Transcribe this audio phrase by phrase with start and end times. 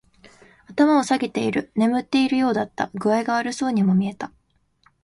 [0.67, 1.71] 頭を下げている。
[1.75, 2.89] 眠っているようだった。
[2.95, 4.31] 具合が悪そうにも見えた。